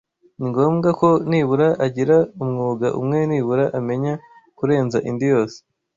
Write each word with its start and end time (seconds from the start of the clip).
ni 0.39 0.47
ngombwa 0.51 0.89
ko 0.99 1.09
nibura 1.29 1.67
agira 1.85 2.17
umwuga 2.43 2.87
umwe 2.99 3.19
nibura 3.29 3.65
amenya 3.79 4.13
kurenza 4.57 4.97
indi 5.09 5.25
yose. 5.33 5.57